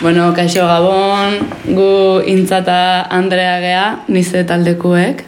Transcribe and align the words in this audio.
Bueno, 0.00 0.30
kaixo 0.32 0.64
gabon, 0.64 1.34
gu 1.76 2.24
intzata 2.24 3.04
Andrea 3.12 3.58
gea, 3.60 3.82
nize 4.08 4.46
taldekuek. 4.48 5.20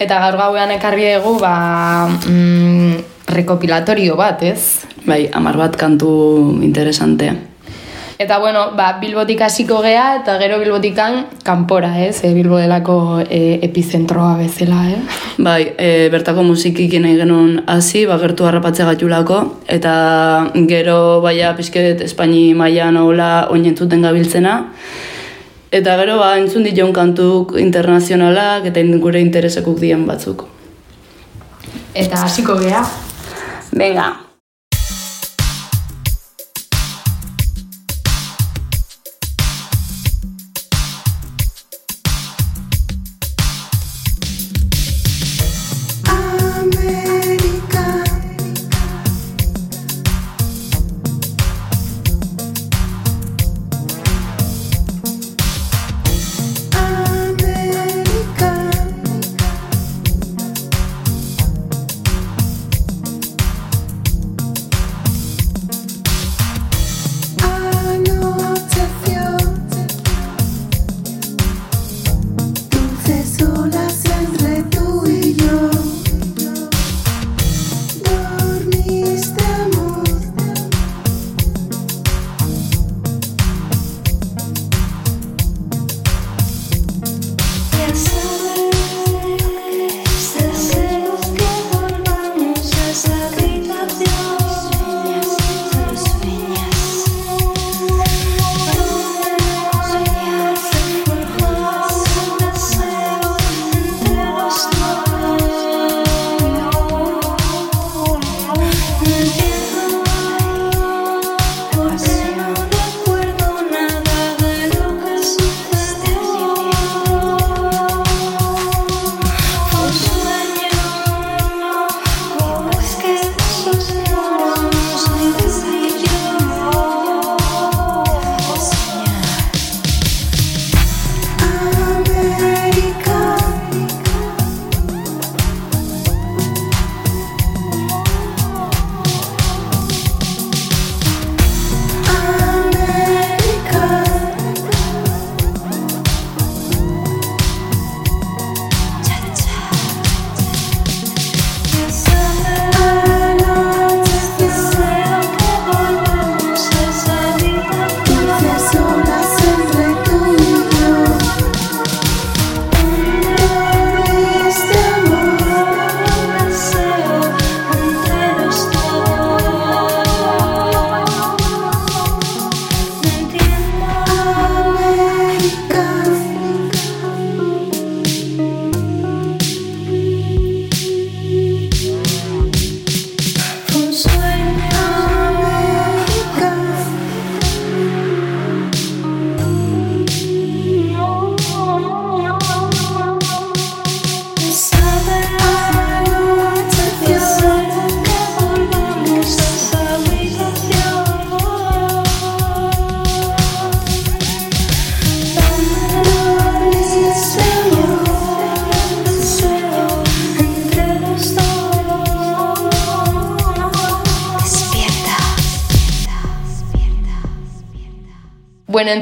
Eta 0.00 0.16
gaur 0.22 0.38
gauean 0.40 0.72
ekarri 0.72 1.10
dugu, 1.18 1.34
ba, 1.42 2.08
mm, 2.08 3.28
rekopilatorio 3.28 4.16
bat, 4.16 4.40
ez? 4.48 4.88
Bai, 5.04 5.28
amar 5.28 5.60
bat 5.60 5.76
kantu 5.76 6.08
interesante. 6.64 7.34
Eta 8.24 8.38
bueno, 8.38 8.70
ba, 8.72 8.86
bilbotik 9.02 9.42
hasiko 9.44 9.82
gea 9.84 10.04
eta 10.22 10.38
gero 10.40 10.56
bilbotikan 10.56 11.26
kanpora, 11.44 11.90
ez? 12.00 12.22
E, 12.24 12.30
bilbo 12.32 12.56
delako 12.56 13.20
e, 13.20 13.58
epizentroa 13.66 14.38
bezala, 14.38 14.78
eh? 14.88 15.02
Bai, 15.46 15.74
e, 15.76 16.08
bertako 16.08 16.40
musikikin 16.48 17.04
nahi 17.04 17.18
genuen 17.20 17.60
hasi, 17.68 18.06
ba, 18.08 18.16
gertu 18.22 18.48
harrapatze 18.48 18.88
gatulako, 18.88 19.42
eta 19.68 19.92
gero 20.72 21.20
baia 21.20 21.52
pizket 21.58 22.00
Espaini 22.08 22.54
mailan 22.56 22.96
hola 22.96 23.30
oinentzuten 23.52 24.08
gabiltzena. 24.08 24.56
Eta 25.68 26.00
gero 26.00 26.16
ba, 26.22 26.32
entzun 26.40 26.64
dijon 26.64 26.96
kantuk 26.96 27.58
internazionalak 27.60 28.72
eta 28.72 28.88
gure 29.04 29.20
interesekuk 29.20 29.76
dien 29.84 30.08
batzuk. 30.08 30.48
Eta 31.92 32.24
hasiko 32.24 32.56
gea. 32.56 32.86
Venga. 33.76 34.23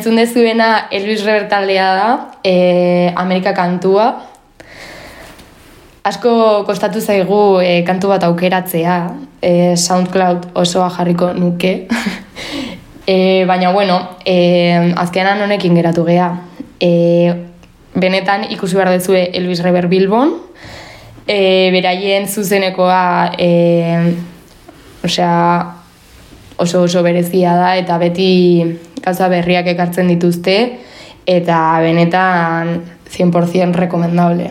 Entzun 0.03 0.19
dezuena 0.19 0.89
Elvis 0.91 1.23
Rever 1.23 1.47
taldea 1.47 1.95
da, 1.95 2.31
e, 2.43 3.13
Amerika 3.15 3.53
kantua. 3.55 4.09
Asko 6.03 6.65
kostatu 6.67 6.99
zaigu 6.99 7.61
e, 7.63 7.85
kantu 7.87 8.11
bat 8.11 8.27
aukeratzea, 8.27 8.97
e, 9.39 9.77
SoundCloud 9.79 10.49
osoa 10.59 10.89
jarriko 10.91 11.31
nuke. 11.39 11.87
e, 13.07 13.45
baina, 13.47 13.71
bueno, 13.71 14.01
e, 14.27 14.91
azkenan 14.99 15.47
honekin 15.47 15.79
geratu 15.79 16.03
gea. 16.11 16.33
E, 16.83 16.91
benetan 17.95 18.49
ikusi 18.51 18.75
behar 18.75 18.91
dezue 18.91 19.29
Elvis 19.39 19.63
Rever 19.63 19.87
Bilbon, 19.87 20.35
e, 21.29 21.71
beraien 21.71 22.27
zuzenekoa, 22.27 23.37
e, 23.39 23.51
osea, 25.07 25.37
oso 26.59 26.89
oso 26.89 27.07
berezia 27.07 27.55
da 27.55 27.77
eta 27.79 28.03
beti 28.03 28.91
gauza 29.03 29.29
berriak 29.29 29.69
ekartzen 29.75 30.11
dituzte 30.13 30.57
eta 31.27 31.59
benetan 31.83 32.81
100% 33.13 33.75
recomendable. 33.77 34.51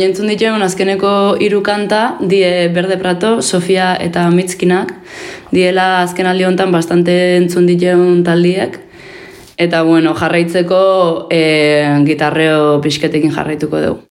baina 0.00 0.14
entzun 0.14 0.30
dituen 0.32 0.62
azkeneko 0.64 1.10
hiru 1.44 1.58
kanta 1.60 2.16
die 2.24 2.70
Berde 2.72 2.96
Prato, 2.96 3.42
Sofia 3.42 3.90
eta 4.00 4.30
Mitzkinak. 4.32 4.94
Diela 5.52 6.00
azken 6.00 6.24
aldi 6.24 6.46
honetan 6.48 6.72
bastante 6.72 7.36
entzun 7.36 7.66
dituen 7.68 8.24
taldiek. 8.24 8.80
Eta 9.60 9.82
bueno, 9.84 10.14
jarraitzeko 10.16 11.28
e, 11.28 11.42
gitarreo 12.08 12.80
pixketekin 12.80 13.36
jarraituko 13.36 13.84
dugu. 13.84 14.09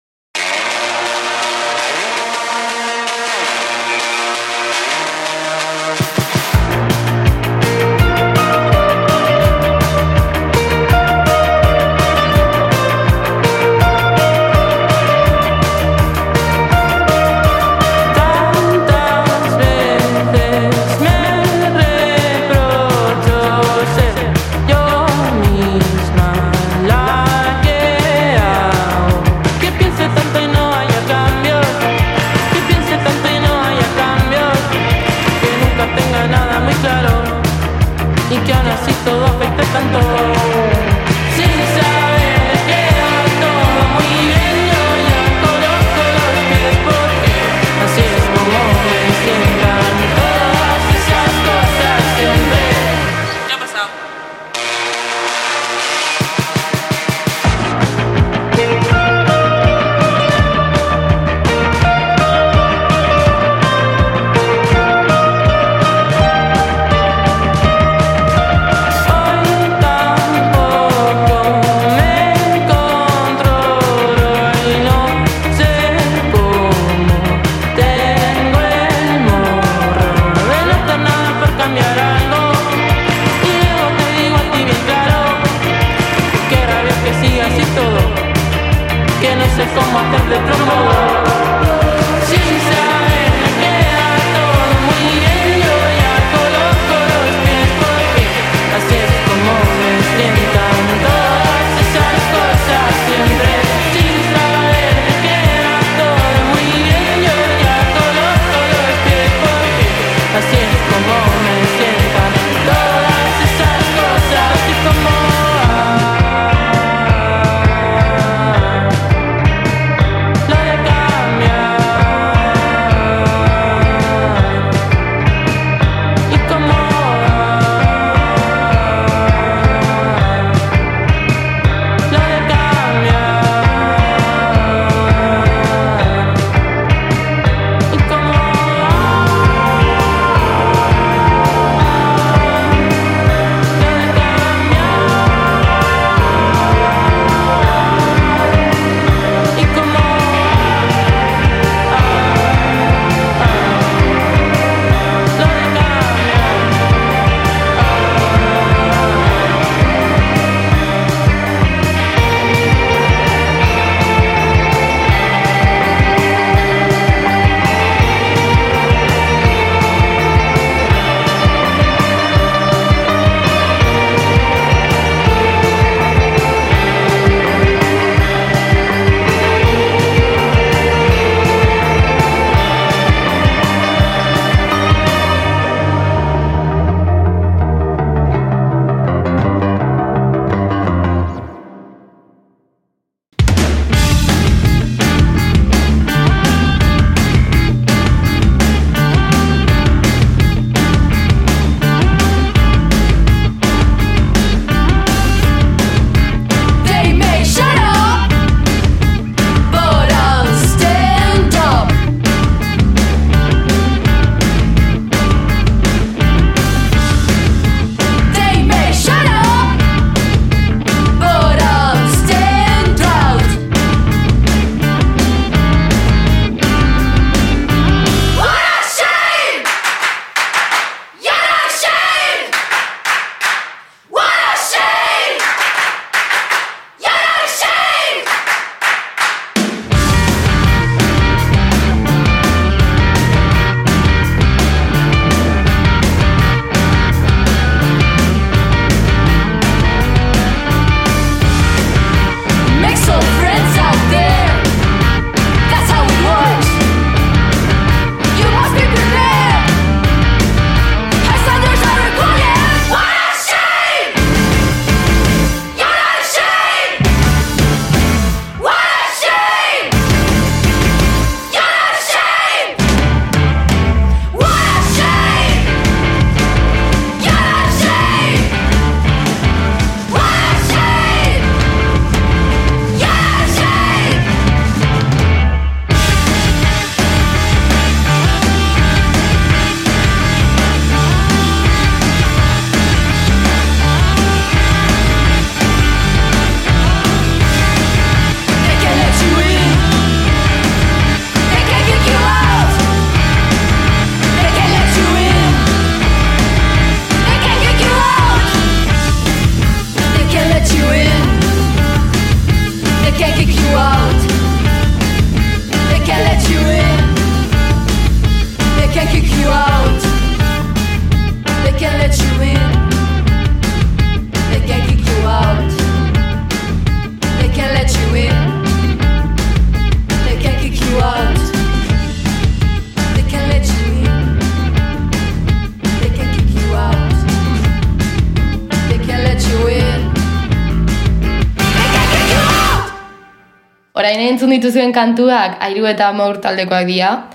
Entzun 344.39 344.55
dituzuen 344.55 344.93
kantuak 344.95 345.57
airu 345.59 345.83
eta 345.83 346.13
maur 346.15 346.37
taldekoak 346.39 346.85
dira. 346.87 347.27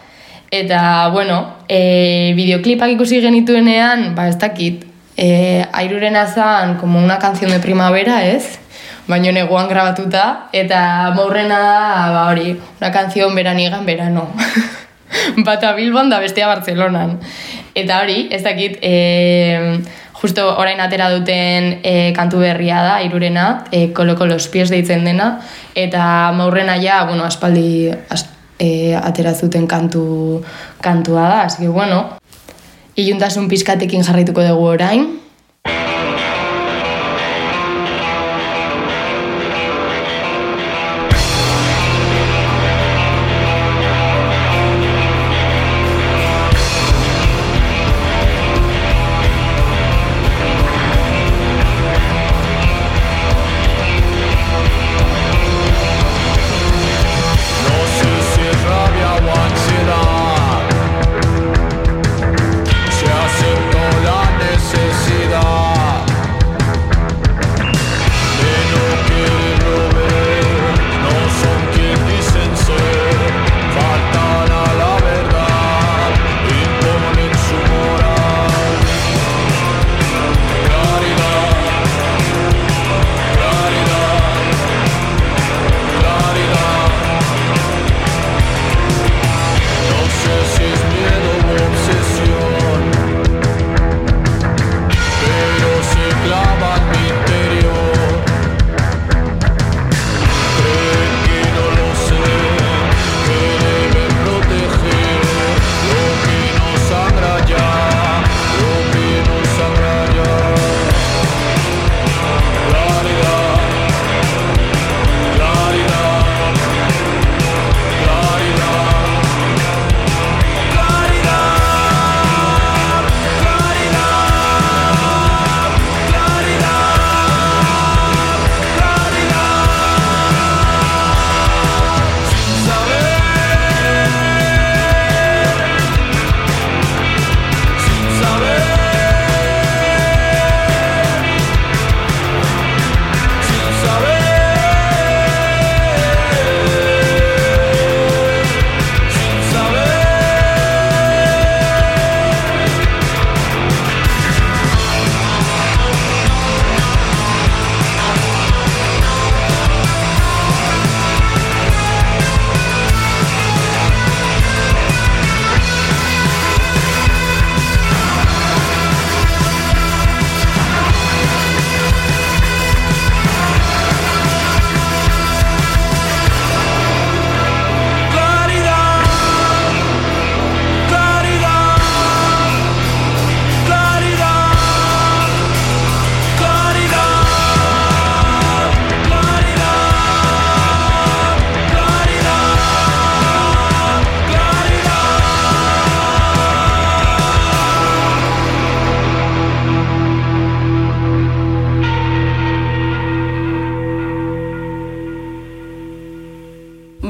Eta, 0.49 1.11
bueno, 1.13 1.37
e, 1.69 2.33
videoklipak 2.33 2.95
ikusi 2.95 3.21
genituenean, 3.21 4.15
ba 4.15 4.29
ez 4.31 4.39
dakit, 4.39 4.87
e, 5.19 5.67
airuren 5.73 6.17
azan 6.17 6.79
como 6.79 6.99
una 6.99 7.19
canción 7.19 7.51
de 7.51 7.59
primavera, 7.59 8.25
ez? 8.25 8.59
Baina 9.07 9.33
neguan 9.33 9.69
grabatuta, 9.69 10.49
eta 10.53 11.13
maurrena 11.13 11.59
da, 11.59 12.11
ba 12.15 12.29
hori, 12.31 12.57
una 12.81 12.91
canción 12.91 13.35
veraniega 13.35 13.79
en 13.79 13.85
verano. 13.85 14.29
Bata 15.45 15.75
Bilbon 15.75 16.09
da 16.09 16.21
bestea 16.21 16.47
Bartzelonan. 16.47 17.19
Eta 17.75 18.01
hori, 18.01 18.29
ez 18.31 18.45
dakit, 18.45 18.79
e, 18.81 19.83
justo 20.25 20.57
orain 20.57 20.81
atera 20.81 21.11
duten 21.13 21.83
e, 21.85 22.13
kantu 22.17 22.39
berria 22.41 22.81
da, 22.81 22.95
irurena, 23.05 23.67
e, 23.69 23.91
koloko 23.93 24.25
los 24.25 24.49
pies 24.49 24.71
deitzen 24.73 25.05
dena, 25.05 25.43
eta 25.77 26.33
maurrena 26.33 26.79
ja, 26.81 27.03
bueno, 27.05 27.27
aspaldi 27.29 27.93
as, 28.09 28.25
e, 28.57 28.97
atera 28.97 29.35
zuten 29.37 29.67
kantu, 29.69 30.41
kantua 30.81 31.29
da, 31.29 31.43
que 31.53 31.69
bueno, 31.69 32.17
iluntasun 32.97 33.51
pizkatekin 33.53 34.01
jarraituko 34.01 34.41
dugu 34.49 34.65
orain, 34.79 35.05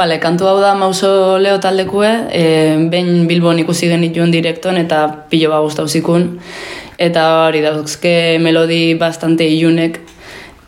Bale, 0.04 0.18
kantu 0.20 0.44
hau 0.44 0.58
da 0.60 0.74
mauso 0.76 1.38
leo 1.40 1.56
taldekue, 1.64 2.08
e, 2.28 2.40
behin 2.92 3.22
Bilbon 3.24 3.56
ikusi 3.62 3.86
genituen 3.88 4.34
direkton 4.34 4.76
eta 4.76 4.98
pilo 5.30 5.48
ba 5.48 5.62
gustau 5.64 5.86
zikun. 5.88 6.26
Eta 7.00 7.22
hori 7.46 7.62
dauzke 7.64 8.12
melodi 8.36 8.98
bastante 9.00 9.46
ilunek 9.48 9.96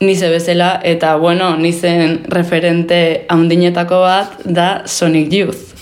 nize 0.00 0.30
bezala, 0.32 0.70
eta 0.82 1.18
bueno, 1.20 1.50
nizen 1.60 2.22
referente 2.32 3.26
haundinetako 3.28 4.00
bat 4.06 4.40
da 4.46 4.70
Sonic 4.86 5.28
Youth. 5.36 5.76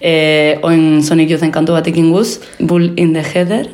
E, 0.00 0.56
oin 0.62 1.02
Sonic 1.04 1.36
Youthen 1.36 1.52
kantu 1.52 1.76
bat 1.76 1.92
ikinguz, 1.92 2.38
Bull 2.58 2.94
in 2.96 3.12
the 3.12 3.20
Heather. 3.34 3.68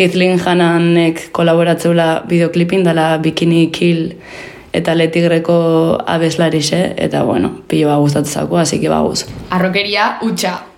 Kathleen 0.00 0.40
Hannanek 0.40 1.28
kolaboratzeula 1.36 2.22
videoklipin 2.24 2.88
dela 2.88 3.18
Bikini 3.20 3.66
Kill 3.68 4.14
eta 4.76 4.94
letigreko 4.94 5.56
abeslarixe, 6.06 6.94
eta 7.00 7.22
bueno, 7.24 7.62
pilo 7.66 7.88
ba 7.88 7.96
gustatzako, 7.96 8.58
así 8.58 8.80
que 8.80 8.88
baguz. 8.92 9.26
arrokeria 9.50 10.18
utxa. 10.22 10.75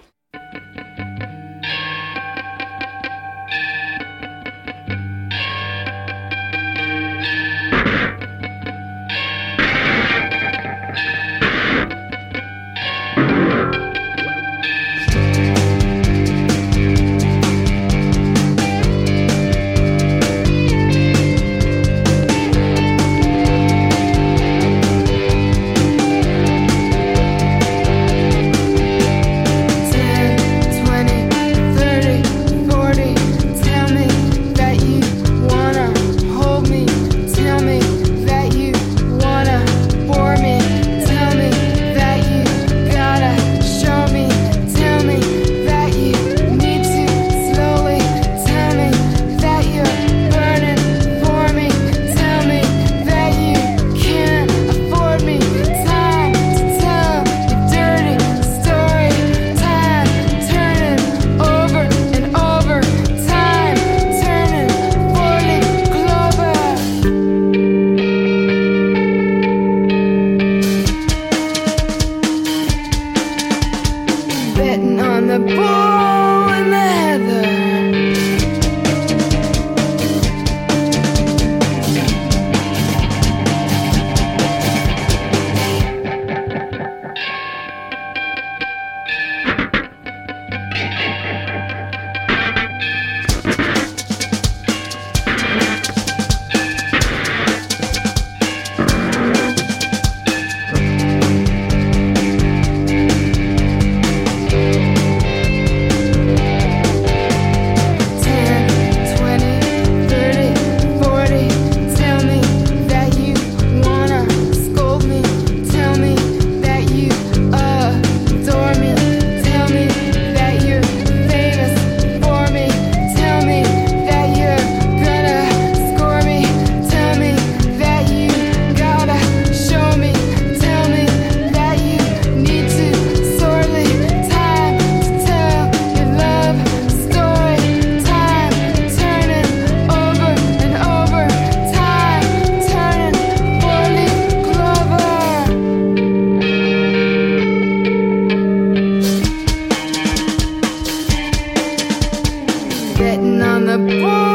sitting 153.08 153.40
on 153.40 153.64
the 153.64 153.78
board. 153.78 154.27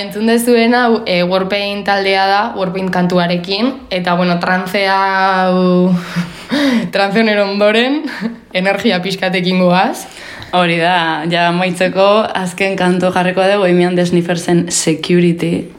Entzun 0.00 0.26
dezuena 0.30 0.86
e, 1.06 1.22
Warpaint 1.22 1.84
taldea 1.86 2.26
da, 2.28 2.40
Warpaint 2.56 2.90
kantuarekin, 2.94 3.72
eta 3.90 4.14
bueno, 4.14 4.38
trantzea 4.40 4.98
hau 5.44 5.94
trance 6.94 7.20
honen 7.20 7.40
ondoren, 7.42 8.02
energia 8.62 9.02
pixkatekin 9.02 9.60
goaz. 9.62 10.06
Hori 10.52 10.76
da, 10.76 11.24
ja 11.32 11.48
maitzeko 11.56 12.26
azken 12.36 12.76
kanto 12.76 13.12
jarriko 13.14 13.46
dugu 13.48 13.70
Emian 13.70 13.96
de 13.96 14.04
Sniffersen 14.04 14.70
Security, 14.70 15.70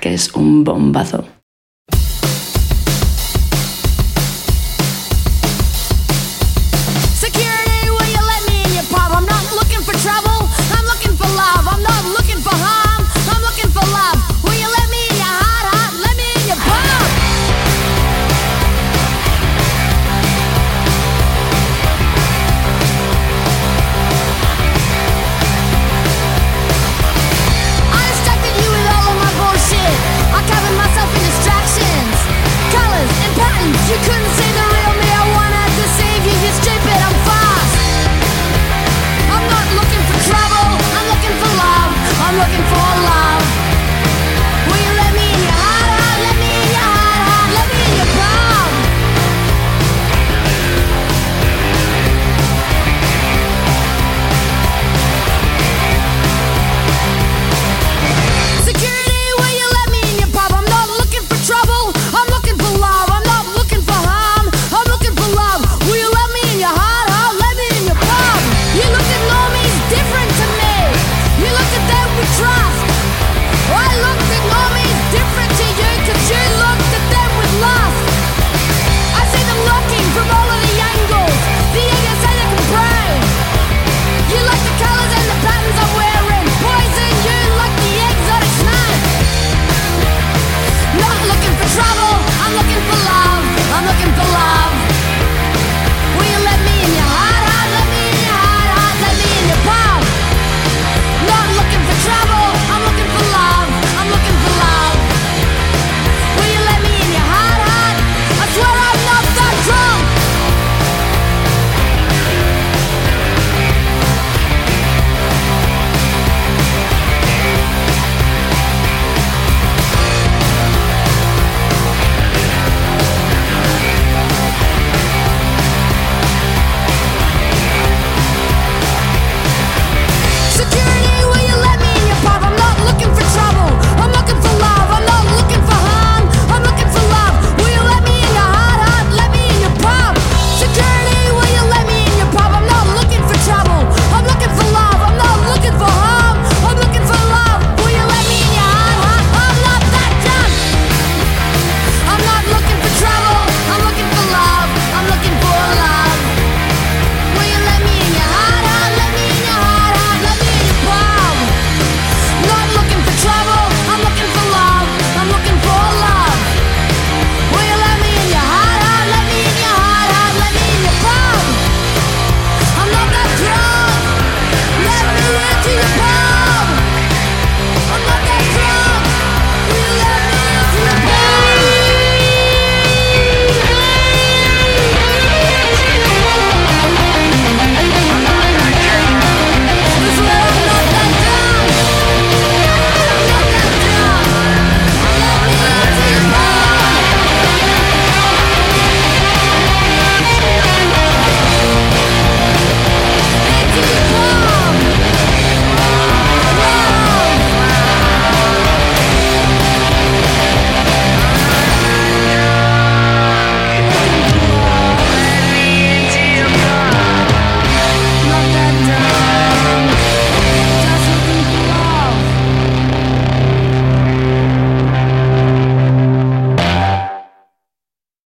que 0.00 0.14
es 0.14 0.32
un 0.34 0.64
bombazo. 0.64 1.26